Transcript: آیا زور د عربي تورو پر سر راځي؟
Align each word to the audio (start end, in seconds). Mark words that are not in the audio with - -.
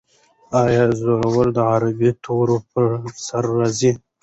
آیا 0.63 0.85
زور 1.25 1.45
د 1.55 1.57
عربي 1.71 2.11
تورو 2.23 2.57
پر 2.71 2.85
سر 3.25 3.43
راځي؟ 3.57 3.91